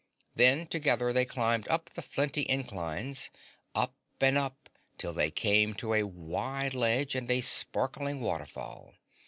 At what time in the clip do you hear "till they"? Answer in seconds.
4.97-5.29